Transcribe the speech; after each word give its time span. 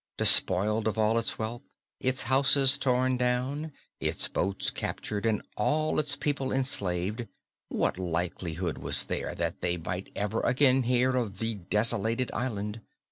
Despoiled 0.17 0.87
of 0.87 0.97
all 0.97 1.19
its 1.19 1.37
wealth, 1.37 1.61
its 1.99 2.23
houses 2.23 2.79
torn 2.79 3.17
down, 3.17 3.71
its 3.99 4.27
boats 4.27 4.71
captured 4.71 5.27
and 5.27 5.43
all 5.55 5.99
its 5.99 6.15
people 6.15 6.51
enslaved, 6.51 7.27
what 7.69 7.99
likelihood 7.99 8.79
was 8.79 9.03
there 9.03 9.35
that 9.35 9.61
they 9.61 9.77
might 9.77 10.11
ever 10.15 10.41
again 10.41 10.81
hear 10.81 11.15
of 11.15 11.37
the 11.37 11.53
desolated 11.53 12.31
island? 12.33 12.81